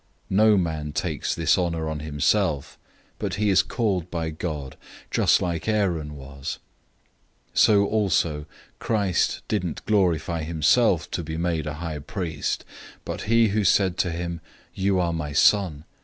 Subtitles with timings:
[0.31, 2.75] 005:004 Nobody takes this honor on himself,
[3.19, 4.75] but he is called by God,
[5.11, 6.57] just like Aaron was.
[7.53, 8.45] 005:005 So also
[8.79, 12.65] Christ didn't glorify himself to be made a high priest,
[13.05, 14.41] but it was he who said to him,
[14.73, 15.85] "You are my Son.